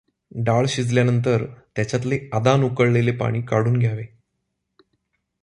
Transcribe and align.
डाळ 0.31 0.65
शिजल्यानंतर 0.65 1.45
त्याच्यातले 1.75 2.19
आदान 2.33 2.63
उकळलेले 2.63 3.11
पाणी 3.11 3.41
काढून 3.41 3.79
घ्यावे. 3.79 4.03